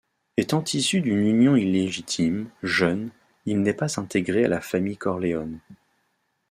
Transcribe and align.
Étant 0.35 0.63
issu 0.63 0.99
d'une 1.01 1.19
union 1.27 1.55
illégitime, 1.55 2.49
jeune, 2.63 3.11
il 3.45 3.61
n'est 3.61 3.75
pas 3.75 3.99
intégré 3.99 4.45
à 4.45 4.47
la 4.47 4.59
famille 4.59 4.97
Corleone. 4.97 5.59